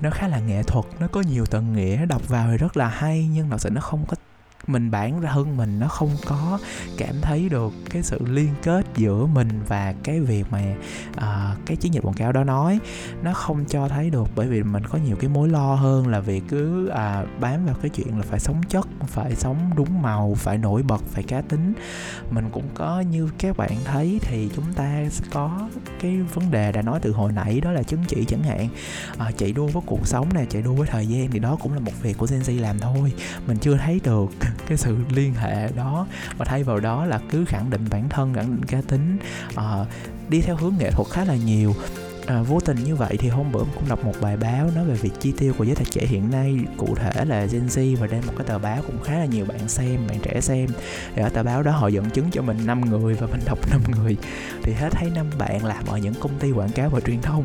Nó 0.00 0.10
khá 0.10 0.28
là 0.28 0.38
nghệ 0.38 0.62
thuật 0.62 0.84
nó 1.00 1.06
có 1.08 1.20
nhiều 1.20 1.46
tầng 1.46 1.72
nghĩa 1.72 2.06
đọc 2.06 2.28
vào 2.28 2.48
thì 2.50 2.56
rất 2.56 2.76
là 2.76 2.88
hay 2.88 3.28
nhưng 3.34 3.50
thật 3.50 3.60
sự 3.60 3.70
nó 3.70 3.80
không 3.80 4.04
có 4.08 4.16
mình 4.66 4.90
bản 4.90 5.20
ra 5.20 5.30
hơn 5.30 5.56
mình 5.56 5.78
nó 5.78 5.88
không 5.88 6.10
có 6.26 6.58
cảm 6.96 7.14
thấy 7.22 7.48
được 7.48 7.72
cái 7.90 8.02
sự 8.02 8.18
liên 8.26 8.50
kết 8.62 8.86
giữa 8.96 9.26
mình 9.26 9.48
và 9.68 9.94
cái 10.02 10.20
việc 10.20 10.46
mà 10.50 10.74
uh, 11.16 11.66
cái 11.66 11.76
chiến 11.76 11.94
dịch 11.94 12.04
quảng 12.04 12.14
cáo 12.14 12.32
đó 12.32 12.44
nói. 12.44 12.78
Nó 13.22 13.32
không 13.32 13.64
cho 13.64 13.88
thấy 13.88 14.10
được 14.10 14.28
bởi 14.34 14.46
vì 14.46 14.62
mình 14.62 14.86
có 14.86 14.98
nhiều 14.98 15.16
cái 15.16 15.30
mối 15.30 15.48
lo 15.48 15.74
hơn 15.74 16.06
là 16.06 16.20
việc 16.20 16.42
cứ 16.48 16.90
uh, 16.92 17.40
bám 17.40 17.66
vào 17.66 17.74
cái 17.82 17.90
chuyện 17.90 18.18
là 18.18 18.22
phải 18.30 18.40
sống 18.40 18.62
chất 18.68 18.88
phải 19.06 19.34
sống 19.36 19.70
đúng 19.76 20.02
màu 20.02 20.34
phải 20.34 20.58
nổi 20.58 20.82
bật 20.82 21.02
phải 21.10 21.22
cá 21.22 21.40
tính. 21.40 21.72
Mình 22.30 22.44
cũng 22.52 22.68
có 22.74 23.00
như 23.00 23.28
các 23.38 23.56
bạn 23.56 23.72
thấy 23.84 24.18
thì 24.22 24.50
chúng 24.56 24.72
ta 24.72 25.04
có 25.32 25.68
cái 26.00 26.22
vấn 26.34 26.50
đề 26.50 26.72
đã 26.72 26.82
nói 26.82 26.98
từ 27.02 27.12
hồi 27.12 27.32
nãy 27.32 27.60
đó 27.60 27.72
là 27.72 27.82
chứng 27.82 28.04
chỉ 28.08 28.24
chẳng 28.24 28.42
hạn. 28.42 28.68
Uh, 29.14 29.38
chạy 29.38 29.52
đua 29.52 29.66
với 29.66 29.82
cuộc 29.86 30.06
sống 30.06 30.34
này 30.34 30.46
chạy 30.50 30.62
đua 30.62 30.74
với 30.74 30.88
thời 30.90 31.06
gian 31.06 31.30
thì 31.30 31.38
đó 31.38 31.56
cũng 31.62 31.74
là 31.74 31.80
một 31.80 31.92
việc 32.02 32.18
của 32.18 32.26
Gen 32.30 32.40
Z 32.40 32.60
làm 32.60 32.78
thôi. 32.78 33.12
Mình 33.46 33.58
chưa 33.58 33.76
thấy 33.76 34.00
được 34.04 34.26
cái 34.66 34.78
sự 34.78 34.96
liên 35.10 35.34
hệ 35.34 35.68
đó 35.72 36.06
và 36.38 36.44
thay 36.44 36.62
vào 36.62 36.80
đó 36.80 37.06
là 37.06 37.20
cứ 37.30 37.44
khẳng 37.44 37.70
định 37.70 37.84
bản 37.90 38.08
thân 38.08 38.34
khẳng 38.34 38.50
định 38.50 38.64
cá 38.64 38.80
tính 38.88 39.18
uh, 39.54 39.86
đi 40.28 40.40
theo 40.40 40.56
hướng 40.56 40.74
nghệ 40.78 40.90
thuật 40.90 41.08
khá 41.08 41.24
là 41.24 41.34
nhiều. 41.34 41.74
À, 42.26 42.42
vô 42.42 42.60
tình 42.60 42.84
như 42.84 42.96
vậy 42.96 43.16
thì 43.18 43.28
hôm 43.28 43.52
bữa 43.52 43.64
cũng 43.74 43.88
đọc 43.88 44.04
một 44.04 44.12
bài 44.20 44.36
báo 44.36 44.70
nói 44.74 44.84
về 44.84 44.94
việc 44.94 45.10
chi 45.20 45.32
tiêu 45.38 45.52
của 45.58 45.64
giới 45.64 45.74
tài 45.74 45.84
trẻ 45.84 46.06
hiện 46.06 46.30
nay 46.30 46.58
cụ 46.76 46.94
thể 46.94 47.24
là 47.24 47.44
Gen 47.44 47.66
Z 47.66 47.96
và 47.96 48.06
đây 48.06 48.20
một 48.26 48.32
cái 48.38 48.46
tờ 48.46 48.58
báo 48.58 48.82
cũng 48.86 49.02
khá 49.02 49.18
là 49.18 49.24
nhiều 49.24 49.44
bạn 49.44 49.68
xem 49.68 50.06
bạn 50.08 50.18
trẻ 50.22 50.40
xem. 50.40 50.68
Thì 51.14 51.22
ở 51.22 51.28
tờ 51.28 51.42
báo 51.42 51.62
đó 51.62 51.72
họ 51.72 51.88
dẫn 51.88 52.10
chứng 52.10 52.30
cho 52.30 52.42
mình 52.42 52.66
5 52.66 52.80
người 52.80 53.14
và 53.14 53.26
mình 53.26 53.40
đọc 53.46 53.58
5 53.70 53.80
người. 53.96 54.16
Thì 54.62 54.72
hết 54.72 54.88
thấy 54.90 55.10
năm 55.10 55.26
bạn 55.38 55.64
làm 55.64 55.86
ở 55.86 55.98
những 55.98 56.14
công 56.20 56.38
ty 56.38 56.52
quảng 56.52 56.72
cáo 56.72 56.90
và 56.90 57.00
truyền 57.00 57.22
thông 57.22 57.44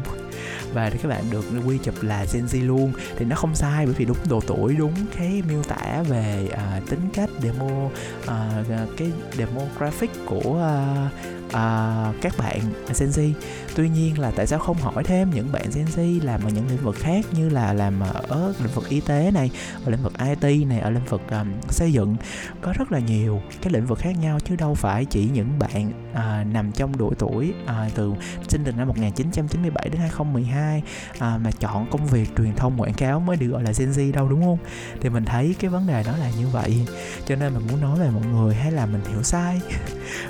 và 0.76 0.90
các 0.90 1.10
bạn 1.10 1.24
được 1.32 1.46
quy 1.66 1.78
chụp 1.78 1.96
là 2.02 2.26
Gen 2.34 2.46
Z 2.46 2.68
luôn. 2.68 2.94
Thì 3.18 3.26
nó 3.26 3.36
không 3.36 3.56
sai 3.56 3.86
bởi 3.86 3.96
vì 3.96 4.06
đúng 4.06 4.18
độ 4.30 4.42
tuổi 4.48 4.76
đúng 4.76 4.94
cái 5.18 5.44
miêu 5.50 5.64
tả 5.64 6.04
về 6.08 6.50
uh, 6.52 6.90
tính 6.90 7.10
cách 7.14 7.30
demo 7.42 7.86
uh, 7.86 8.98
cái 8.98 9.12
demographic 9.38 10.10
của 10.26 10.38
uh, 10.38 11.46
uh, 11.46 12.22
các 12.22 12.34
bạn 12.38 12.60
Gen 13.00 13.10
Z. 13.10 13.34
Tuy 13.76 13.90
nhiên 13.90 14.20
là 14.20 14.32
tại 14.36 14.48
sao 14.48 14.60
không 14.60 14.78
hỏi 14.78 15.04
thêm 15.04 15.32
những 15.34 15.52
bạn 15.52 15.66
Gen 15.76 15.86
Z 15.96 16.26
làm 16.26 16.44
ở 16.44 16.50
những 16.50 16.68
lĩnh 16.68 16.84
vực 16.84 16.96
khác 17.00 17.26
như 17.32 17.50
là 17.50 17.74
làm 17.74 18.00
ở 18.28 18.54
lĩnh 18.64 18.74
vực 18.74 18.90
y 18.90 19.00
tế 19.00 19.32
này 19.34 19.52
ở 19.86 19.92
lĩnh 19.92 20.04
vực 20.04 20.14
IT 20.30 20.68
này 20.68 20.80
ở 20.80 20.90
lĩnh 20.90 21.06
vực 21.06 21.22
um, 21.32 21.52
xây 21.70 21.94
dựng? 21.94 22.16
Có 22.62 22.74
rất 22.78 22.92
là 22.92 23.00
nhiều 23.00 23.42
cái 23.62 23.74
lĩnh 23.74 23.86
vực 23.86 24.00
khác 24.00 24.16
nhau 24.22 24.40
chứ 24.40 24.56
đâu 24.56 24.76
phải 24.76 25.06
chỉ 25.06 25.30
những 25.34 25.60
bạn 25.60 26.05
à, 26.16 26.46
nằm 26.52 26.72
trong 26.72 26.98
độ 26.98 27.14
tuổi 27.20 27.54
à, 27.66 27.90
từ 27.96 28.14
sinh 28.48 28.62
từ 28.66 28.72
năm 28.72 28.88
1997 28.88 29.90
đến 29.90 30.02
2012 30.02 30.84
à, 31.20 31.38
mà 31.44 31.52
chọn 31.52 31.88
công 31.92 32.08
việc 32.08 32.30
truyền 32.38 32.56
thông 32.56 32.82
quảng 32.82 32.94
cáo 32.94 33.20
mới 33.20 33.38
được 33.38 33.48
gọi 33.48 33.64
là 33.64 33.72
Gen 33.78 33.92
Z 33.92 34.12
đâu 34.14 34.30
đúng 34.30 34.42
không? 34.42 34.58
Thì 35.02 35.10
mình 35.10 35.26
thấy 35.26 35.56
cái 35.60 35.70
vấn 35.70 35.88
đề 35.88 36.04
đó 36.04 36.18
là 36.18 36.32
như 36.40 36.48
vậy. 36.48 36.88
Cho 37.26 37.36
nên 37.36 37.54
mình 37.54 37.68
muốn 37.72 37.82
nói 37.82 38.00
về 38.00 38.10
mọi 38.10 38.26
người 38.26 38.56
hay 38.56 38.72
là 38.72 38.86
mình 38.86 39.02
hiểu 39.10 39.24
sai? 39.24 39.62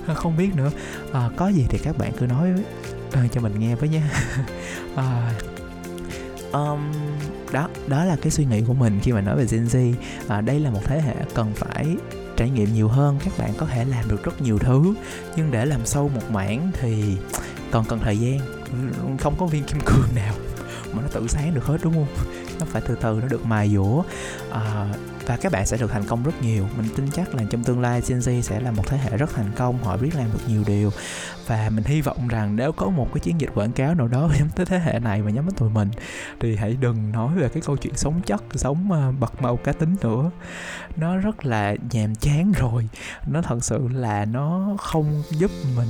Không 0.16 0.38
biết 0.38 0.56
nữa. 0.56 0.72
À, 1.14 1.30
có 1.36 1.48
gì 1.48 1.66
thì 1.70 1.78
các 1.78 1.98
bạn 1.98 2.12
cứ 2.20 2.28
nói 2.28 2.50
à, 3.12 3.24
cho 3.32 3.42
mình 3.42 3.60
nghe 3.60 3.76
với 3.76 3.90
nha 3.90 4.10
à, 4.96 5.34
um, 6.52 6.92
đó 7.52 7.70
đó 7.88 8.06
là 8.06 8.16
cái 8.22 8.32
suy 8.32 8.46
nghĩ 8.46 8.62
của 8.68 8.74
mình 8.74 9.00
khi 9.02 9.12
mà 9.12 9.22
nói 9.22 9.38
về 9.38 9.46
Gen 9.52 9.66
Z. 9.66 9.94
À, 10.28 10.42
đây 10.42 10.60
là 10.60 10.70
một 10.70 10.82
thế 10.86 11.02
hệ 11.02 11.16
cần 11.34 11.54
phải 11.56 11.96
trải 12.38 12.50
nghiệm 12.50 12.74
nhiều 12.74 12.88
hơn 12.88 13.20
các 13.26 13.34
bạn 13.38 13.54
có 13.58 13.66
thể 13.66 13.86
làm 13.86 14.10
được 14.10 14.24
rất 14.24 14.42
nhiều 14.42 14.60
thứ. 14.60 14.94
Nhưng 15.36 15.52
để 15.52 15.66
làm 15.66 15.86
sâu 15.86 16.10
một 16.16 16.32
mảng 16.32 16.72
thì 16.82 17.18
còn 17.72 17.86
cần 17.86 18.00
thời 18.00 18.18
gian. 18.18 18.40
Không 19.20 19.36
có 19.40 19.46
viên 19.46 19.64
kim 19.64 19.80
cương 19.86 20.16
nào 20.16 20.34
mà 20.94 21.02
nó 21.02 21.08
tự 21.08 21.28
sáng 21.28 21.54
được 21.54 21.66
hết 21.66 21.78
đúng 21.84 21.94
không? 21.94 22.26
Nó 22.60 22.66
phải 22.66 22.82
từ 22.88 22.96
từ 23.02 23.20
nó 23.22 23.28
được 23.28 23.46
mài 23.46 23.70
dũa. 23.70 24.04
À, 24.52 24.88
và 25.26 25.38
các 25.38 25.52
bạn 25.52 25.66
sẽ 25.66 25.78
được 25.78 25.92
thành 25.92 26.04
công 26.08 26.24
rất 26.24 26.42
nhiều. 26.42 26.68
Mình 26.78 26.90
tin 26.96 27.12
chắc 27.12 27.36
là 27.36 27.44
trong 27.50 27.64
tương 27.64 27.82
lai 27.82 28.02
Gen 28.08 28.20
Z 28.20 28.42
sẽ 28.42 28.60
là 28.60 28.72
một 28.72 28.84
thế 28.88 28.98
hệ 28.98 29.18
rất 29.18 29.30
thành 29.34 29.52
công 29.56 29.84
họ 29.84 29.98
biết 29.98 30.16
làm 30.16 30.32
được 30.34 30.40
nhiều 30.48 30.64
điều. 30.68 30.92
Và 31.48 31.70
mình 31.70 31.84
hy 31.84 32.02
vọng 32.02 32.28
rằng 32.28 32.56
nếu 32.56 32.72
có 32.72 32.90
một 32.90 33.08
cái 33.14 33.20
chiến 33.20 33.42
dịch 33.42 33.50
quảng 33.56 33.72
cáo 33.72 33.96
nào 33.96 34.08
đó 34.08 34.30
nhắm 34.40 34.50
tới 34.56 34.66
thế 34.66 34.80
hệ 34.80 35.00
này 35.00 35.22
và 35.22 35.32
nhắm 35.32 35.46
tới 35.46 35.54
tụi 35.58 35.70
mình 35.70 35.90
thì 36.40 36.56
hãy 36.56 36.78
đừng 36.80 37.12
nói 37.12 37.36
về 37.36 37.50
cái 37.50 37.62
câu 37.66 37.78
chuyện 37.78 37.96
sống 37.96 38.22
chất 38.26 38.44
sống 38.56 38.92
ờ, 38.92 39.12
bật 39.20 39.42
màu 39.42 39.58
cá 39.58 39.72
tính 39.72 39.96
nữa. 40.02 40.32
Nó 40.98 41.18
rất 41.18 41.46
là 41.46 41.76
nhàm 41.92 42.16
chán 42.16 42.52
rồi. 42.52 42.90
Nó 43.28 43.42
thật 43.42 43.64
sự 43.64 43.88
là 43.92 44.26
nó 44.26 44.76
không 44.80 45.24
giúp 45.32 45.52
mình 45.76 45.88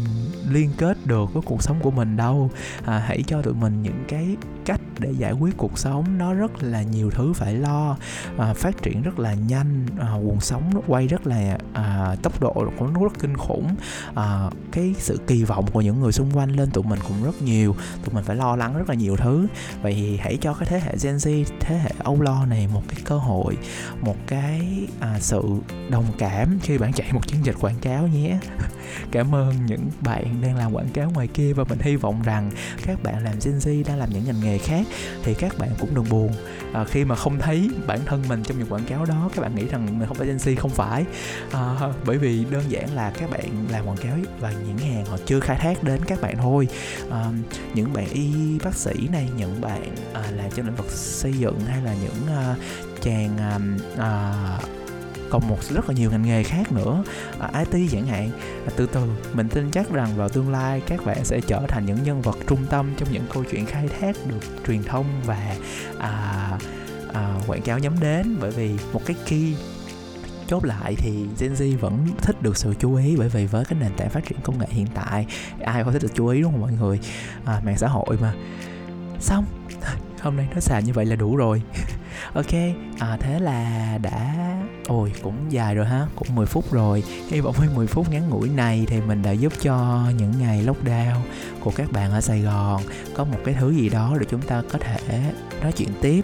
liên 0.50 0.72
kết 0.78 0.98
được 1.06 1.34
với 1.34 1.42
cuộc 1.46 1.64
sống 1.64 1.80
của 1.82 1.92
mình 1.92 2.18
đâu. 2.18 2.50
À, 2.86 3.00
hãy 3.00 3.24
cho 3.28 3.42
tụi 3.42 3.54
mình 3.54 3.84
những 3.84 4.04
cái 4.08 4.36
cách 4.66 4.82
để 5.00 5.12
giải 5.12 5.32
quyết 5.32 5.58
cuộc 5.58 5.80
sống. 5.80 6.18
Nó 6.18 6.34
rất 6.34 6.64
là 6.64 6.82
nhiều 6.82 7.10
thứ 7.12 7.34
phải 7.34 7.54
lo 7.54 7.98
à, 8.38 8.54
phát 8.54 8.84
triển 8.84 9.02
rất 9.02 9.20
là 9.20 9.25
là 9.26 9.34
nhanh 9.34 9.86
à, 10.00 10.10
nguồn 10.12 10.40
sống 10.40 10.64
nó 10.74 10.82
quay 10.88 11.08
rất 11.08 11.28
là 11.28 11.58
à, 11.74 12.16
tốc 12.22 12.42
độ 12.42 12.54
cũng 12.80 13.04
rất 13.04 13.20
kinh 13.20 13.38
khủng. 13.38 13.76
À, 14.16 14.50
cái 14.72 14.96
sự 15.00 15.20
kỳ 15.28 15.44
vọng 15.44 15.66
của 15.72 15.82
những 15.82 16.02
người 16.02 16.12
xung 16.12 16.32
quanh 16.32 16.50
lên 16.50 16.72
tụi 16.72 16.84
mình 16.84 17.00
cũng 17.08 17.24
rất 17.24 17.42
nhiều. 17.42 17.76
Tụi 18.06 18.16
mình 18.16 18.24
phải 18.24 18.36
lo 18.36 18.56
lắng 18.56 18.78
rất 18.78 18.90
là 18.90 18.96
nhiều 18.96 19.16
thứ. 19.18 19.48
Vậy 19.82 19.94
thì 19.94 20.18
hãy 20.18 20.38
cho 20.42 20.54
cái 20.54 20.68
thế 20.70 20.80
hệ 20.80 20.96
Gen 21.04 21.16
Z 21.16 21.44
thế 21.60 21.78
hệ 21.78 21.92
âu 22.04 22.22
lo 22.22 22.46
này 22.46 22.68
một 22.74 22.84
cái 22.88 23.00
cơ 23.06 23.18
hội 23.18 23.58
một 24.02 24.16
cái 24.28 24.88
à, 25.00 25.18
sự 25.20 25.42
đồng 25.90 26.06
cảm 26.18 26.60
khi 26.62 26.78
bạn 26.78 26.94
chạy 26.94 27.14
một 27.14 27.28
chiến 27.28 27.46
dịch 27.46 27.56
quảng 27.62 27.80
cáo 27.82 28.08
nhé. 28.08 28.40
Cảm 29.12 29.36
ơn 29.36 29.66
những 29.66 29.90
bạn 30.02 30.42
đang 30.42 30.56
làm 30.56 30.74
quảng 30.74 30.90
cáo 30.90 31.12
ngoài 31.12 31.28
kia 31.28 31.54
và 31.54 31.64
mình 31.64 31.80
hy 31.82 31.96
vọng 31.96 32.22
rằng 32.24 32.52
các 32.86 33.04
bạn 33.04 33.24
làm 33.24 33.34
Gen 33.46 33.58
Z 33.58 33.84
đang 33.88 33.98
làm 33.98 34.10
những 34.10 34.26
ngành 34.26 34.40
nghề 34.40 34.58
khác 34.58 34.88
thì 35.24 35.34
các 35.34 35.58
bạn 35.58 35.70
cũng 35.80 35.96
đừng 35.96 36.10
buồn. 36.10 36.32
À, 36.74 36.84
khi 36.84 37.06
mà 37.06 37.16
không 37.16 37.40
thấy 37.40 37.70
bản 37.88 38.00
thân 38.06 38.24
mình 38.28 38.44
trong 38.44 38.60
những 38.60 38.68
quảng 38.68 38.86
cáo 38.86 39.06
đó 39.06 39.15
đó 39.22 39.30
các 39.36 39.42
bạn 39.42 39.56
nghĩ 39.56 39.66
rằng 39.68 40.00
mình 40.00 40.08
không 40.08 40.18
phải 40.18 40.28
Gen 40.28 40.38
Z 40.38 40.56
không 40.56 40.72
phải. 40.72 41.06
À, 41.52 41.76
bởi 42.06 42.18
vì 42.18 42.46
đơn 42.52 42.64
giản 42.70 42.96
là 42.96 43.12
các 43.20 43.30
bạn 43.30 43.68
làm 43.72 43.88
quảng 43.88 43.98
cáo 43.98 44.18
và 44.40 44.52
những 44.52 44.78
hàng 44.78 45.06
họ 45.06 45.18
chưa 45.26 45.40
khai 45.40 45.58
thác 45.58 45.84
đến 45.84 46.06
các 46.06 46.22
bạn 46.22 46.38
thôi. 46.38 46.68
À, 47.12 47.26
những 47.74 47.94
bạn 47.94 48.08
y 48.10 48.60
bác 48.64 48.76
sĩ 48.76 49.08
này 49.12 49.30
những 49.38 49.62
bạn 49.62 49.96
à, 50.14 50.24
làm 50.32 50.52
trong 50.52 50.66
lĩnh 50.66 50.76
vực 50.76 50.92
xây 50.92 51.34
dựng 51.34 51.60
hay 51.60 51.82
là 51.82 51.96
những 52.02 52.36
à, 52.38 52.56
chàng 53.02 53.38
à, 53.38 53.60
à, 53.98 54.34
còn 55.30 55.48
một 55.48 55.64
rất 55.70 55.90
là 55.90 55.96
nhiều 55.96 56.12
ngành 56.12 56.22
nghề 56.22 56.44
khác 56.44 56.72
nữa 56.72 57.04
à, 57.40 57.64
IT 57.72 57.90
chẳng 57.92 58.06
hạn. 58.06 58.30
À, 58.66 58.72
từ 58.76 58.86
từ 58.86 59.02
mình 59.34 59.50
tin 59.50 59.72
chắc 59.72 59.90
rằng 59.92 60.10
vào 60.16 60.30
tương 60.30 60.52
lai 60.52 60.82
các 60.88 61.06
bạn 61.06 61.26
sẽ 61.26 61.42
trở 61.48 61.62
thành 61.68 61.86
những 61.86 62.04
nhân 62.04 62.22
vật 62.22 62.38
trung 62.48 62.66
tâm 62.70 62.94
trong 62.98 63.12
những 63.12 63.26
câu 63.34 63.44
chuyện 63.52 63.66
khai 63.66 63.88
thác 64.00 64.16
được 64.26 64.40
truyền 64.68 64.84
thông 64.84 65.06
và 65.26 65.56
à, 66.00 66.58
à, 67.16 67.40
quảng 67.48 67.62
cáo 67.62 67.80
nhắm 67.80 68.00
đến. 68.00 68.38
Bởi 68.42 68.52
vì 68.52 68.72
một 68.94 69.02
cái 69.06 69.16
key 69.28 69.56
chốt 70.48 70.66
lại 70.66 70.96
thì 70.98 71.26
Gen 71.40 71.54
Z 71.54 71.78
vẫn 71.78 72.08
thích 72.18 72.42
được 72.42 72.58
sự 72.58 72.74
chú 72.80 72.96
ý. 72.96 73.16
Bởi 73.18 73.30
vì 73.30 73.46
với 73.46 73.66
cái 73.66 73.80
nền 73.80 73.92
tảng 73.98 74.10
phát 74.10 74.26
triển 74.26 74.40
công 74.44 74.60
nghệ 74.60 74.68
hiện 74.70 74.88
tại 74.94 75.26
ai 75.64 75.84
không 75.84 75.94
thích 75.94 76.02
được 76.02 76.12
chú 76.16 76.28
ý 76.28 76.42
đúng 76.42 76.52
không 76.52 76.62
mọi 76.62 76.72
người? 76.72 77.00
À, 77.46 77.62
mạng 77.66 77.78
xã 77.78 77.88
hội 77.88 78.18
mà. 78.22 78.34
Xong 79.20 79.46
hôm 80.22 80.38
nay 80.38 80.48
nó 80.54 80.60
xài 80.60 80.84
như 80.84 80.94
vậy 80.94 81.06
là 81.06 81.16
đủ 81.16 81.36
rồi. 81.36 81.62
Ok 82.34 82.54
à, 83.00 83.18
thế 83.20 83.40
là 83.40 83.98
đã 84.02 84.36
ôi 84.88 85.14
cũng 85.22 85.52
dài 85.52 85.76
rồi 85.76 85.86
ha 85.86 86.08
cũng 86.16 86.36
10 86.36 86.46
phút 86.46 86.72
rồi. 86.72 87.04
Hy 87.30 87.42
vọng 87.42 87.56
với 87.58 87.70
10 87.76 87.88
phút 87.88 88.12
ngắn 88.12 88.30
ngủi 88.30 88.50
này 88.50 88.86
thì 88.88 89.02
mình 89.02 89.22
đã 89.22 89.32
giúp 89.32 89.54
cho 89.62 90.06
những 90.18 90.32
ngày 90.40 90.66
lockdown 90.66 91.20
của 91.60 91.72
các 91.76 91.92
bạn 91.92 92.12
ở 92.12 92.22
sài 92.22 92.42
gòn 92.42 92.82
có 93.14 93.24
một 93.24 93.38
cái 93.46 93.56
thứ 93.60 93.72
gì 93.72 93.90
đó 93.90 94.18
để 94.20 94.26
chúng 94.30 94.42
ta 94.42 94.62
có 94.72 94.80
thể 94.80 95.22
nói 95.62 95.72
chuyện 95.72 95.90
tiếp 96.02 96.22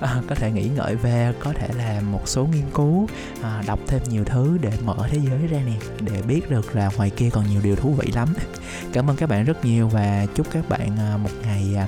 à, 0.00 0.22
có 0.28 0.34
thể 0.34 0.52
nghĩ 0.52 0.68
ngợi 0.68 0.96
về 0.96 1.32
có 1.40 1.52
thể 1.52 1.68
làm 1.78 2.12
một 2.12 2.28
số 2.28 2.46
nghiên 2.46 2.70
cứu 2.74 3.08
à, 3.42 3.62
đọc 3.66 3.78
thêm 3.86 4.02
nhiều 4.08 4.24
thứ 4.24 4.58
để 4.60 4.72
mở 4.84 4.96
thế 5.10 5.18
giới 5.28 5.46
ra 5.46 5.58
nè 5.66 5.72
để 6.00 6.22
biết 6.22 6.50
được 6.50 6.76
là 6.76 6.90
ngoài 6.96 7.10
kia 7.10 7.30
còn 7.32 7.44
nhiều 7.50 7.60
điều 7.64 7.76
thú 7.76 7.92
vị 7.92 8.12
lắm. 8.14 8.34
Cảm 8.92 9.10
ơn 9.10 9.16
các 9.16 9.28
bạn 9.28 9.44
rất 9.44 9.64
nhiều 9.64 9.88
và 9.88 10.26
chúc 10.34 10.46
các 10.52 10.68
bạn 10.68 10.90
à, 10.98 11.16
một 11.16 11.30
ngày 11.42 11.76
à, 11.76 11.86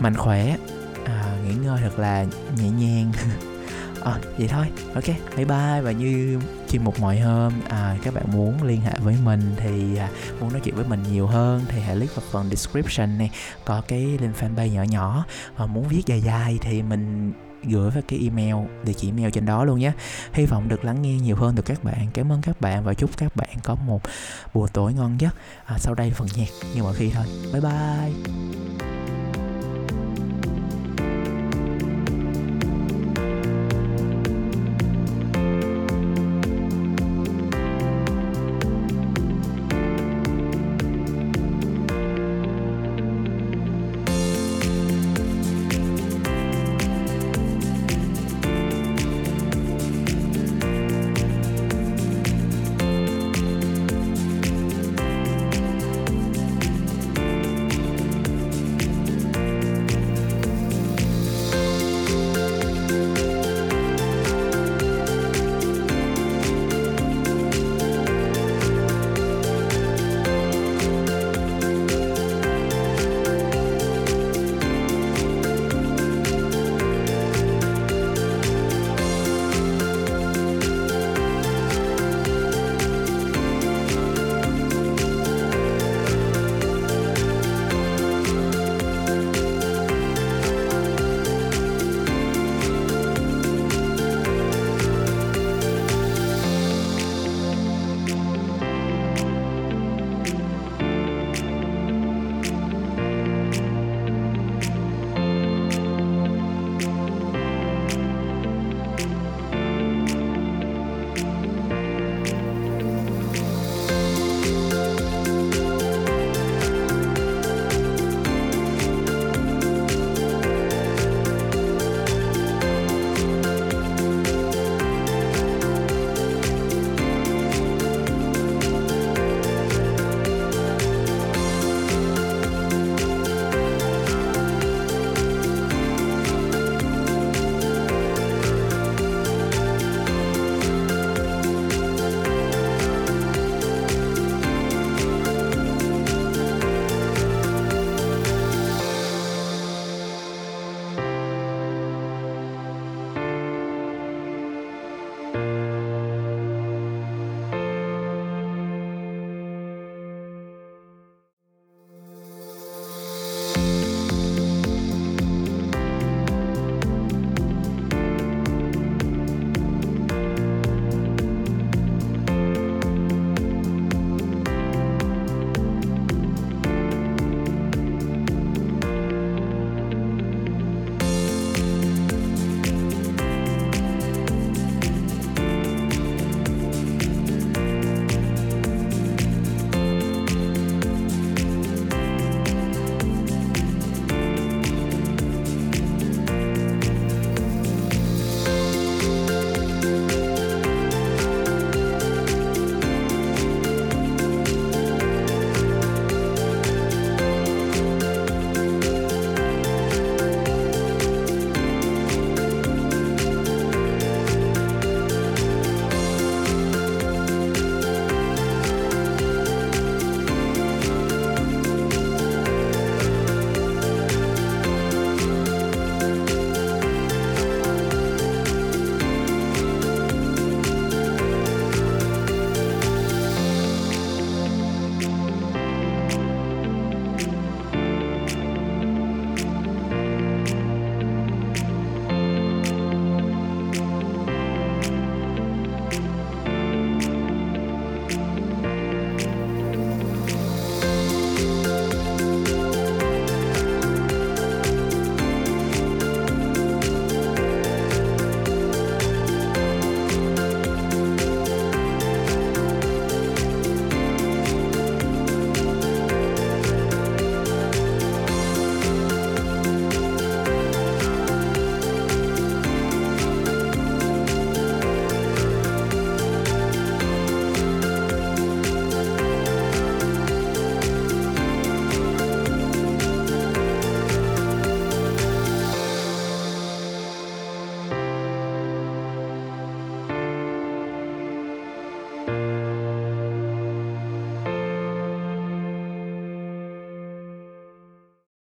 mạnh 0.00 0.16
khỏe 0.16 0.56
à, 1.04 1.36
nghỉ 1.46 1.54
ngơi 1.54 1.80
thật 1.82 1.98
là 1.98 2.26
nhẹ 2.58 2.70
nhàng. 2.70 3.12
À, 4.04 4.18
vậy 4.38 4.48
thôi. 4.48 4.66
Ok 4.94 5.04
bye 5.36 5.44
bye 5.44 5.80
và 5.82 5.92
như 5.92 6.38
chuyên 6.72 6.84
mục 6.84 7.00
mọi 7.00 7.20
hôm. 7.20 7.52
À, 7.68 7.96
các 8.02 8.14
bạn 8.14 8.24
muốn 8.32 8.62
liên 8.62 8.80
hệ 8.80 8.92
với 8.98 9.16
mình 9.24 9.54
thì 9.56 9.96
à, 9.96 10.08
muốn 10.40 10.52
nói 10.52 10.60
chuyện 10.64 10.74
với 10.74 10.84
mình 10.84 11.02
nhiều 11.12 11.26
hơn 11.26 11.64
thì 11.68 11.80
hãy 11.80 11.96
click 11.96 12.16
vào 12.16 12.24
phần 12.30 12.50
description 12.50 13.18
này 13.18 13.30
có 13.64 13.82
cái 13.88 14.00
link 14.00 14.36
fanpage 14.36 14.66
nhỏ 14.66 14.82
nhỏ. 14.82 15.24
Và 15.56 15.66
muốn 15.66 15.88
viết 15.88 16.06
dài 16.06 16.20
dài 16.20 16.58
thì 16.60 16.82
mình 16.82 17.32
gửi 17.64 17.90
vào 17.90 18.02
cái 18.08 18.18
email 18.22 18.66
địa 18.84 18.92
chỉ 18.92 19.08
email 19.08 19.30
trên 19.30 19.46
đó 19.46 19.64
luôn 19.64 19.78
nhé. 19.78 19.92
Hy 20.32 20.46
vọng 20.46 20.68
được 20.68 20.84
lắng 20.84 21.02
nghe 21.02 21.14
nhiều 21.14 21.36
hơn 21.36 21.54
từ 21.56 21.62
các 21.62 21.84
bạn. 21.84 22.08
Cảm 22.14 22.32
ơn 22.32 22.42
các 22.42 22.60
bạn 22.60 22.84
và 22.84 22.94
chúc 22.94 23.10
các 23.16 23.36
bạn 23.36 23.56
có 23.62 23.74
một 23.74 24.00
buổi 24.54 24.68
tối 24.72 24.94
ngon 24.94 25.20
giấc. 25.20 25.34
À, 25.64 25.78
sau 25.78 25.94
đây 25.94 26.10
phần 26.10 26.28
nhạc 26.36 26.48
như 26.74 26.82
mọi 26.82 26.94
khi 26.94 27.10
thôi. 27.10 27.24
Bye 27.52 27.60
bye. 27.60 29.01